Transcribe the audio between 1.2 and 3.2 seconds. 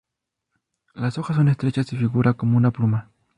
son estrechas y figura como una pluma.